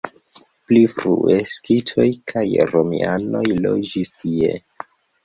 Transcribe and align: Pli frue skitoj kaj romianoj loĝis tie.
Pli 0.69 0.79
frue 0.93 1.35
skitoj 1.55 2.05
kaj 2.31 2.45
romianoj 2.71 3.43
loĝis 3.67 4.13
tie. 4.25 4.51